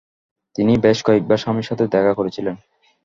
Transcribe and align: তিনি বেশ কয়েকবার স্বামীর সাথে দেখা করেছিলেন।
তিনি 0.55 0.73
বেশ 0.77 0.97
কয়েকবার 1.03 1.37
স্বামীর 1.37 1.67
সাথে 1.69 1.85
দেখা 1.87 2.13
করেছিলেন। 2.13 2.55